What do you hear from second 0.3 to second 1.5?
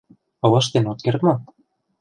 —Ылыжтен от керт мо?